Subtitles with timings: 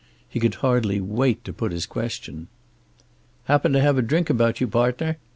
[0.27, 2.47] He could hardly wait to put his question.
[3.43, 5.19] "Happen to have a drink about you, partner?"